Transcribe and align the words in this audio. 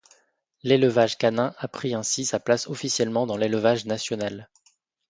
L'élevage 0.63 1.19
canin 1.19 1.53
a 1.59 1.67
pris 1.67 1.93
ainsi 1.93 2.25
sa 2.25 2.39
place 2.39 2.65
officiellement 2.67 3.27
dans 3.27 3.37
l'Élevage 3.37 3.85
National. 3.85 4.49